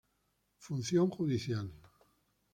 Función 0.65 1.07
Judicial. 1.17 1.67